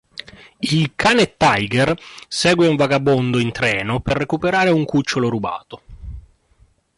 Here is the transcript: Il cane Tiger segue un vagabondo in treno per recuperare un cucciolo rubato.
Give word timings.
Il 0.57 0.93
cane 0.95 1.35
Tiger 1.37 1.95
segue 2.27 2.65
un 2.67 2.75
vagabondo 2.75 3.37
in 3.37 3.51
treno 3.51 3.99
per 3.99 4.17
recuperare 4.17 4.71
un 4.71 4.83
cucciolo 4.83 5.29
rubato. 5.29 5.81